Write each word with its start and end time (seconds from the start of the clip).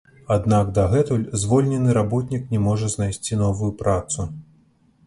Аднак 0.35 0.71
дагэтуль 0.77 1.27
звольнены 1.41 1.91
работнік 1.99 2.51
не 2.55 2.63
можа 2.67 2.91
знайсці 2.95 3.43
новую 3.45 3.71
працу. 3.85 4.29